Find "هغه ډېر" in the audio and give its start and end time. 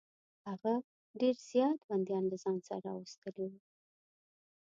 0.47-1.35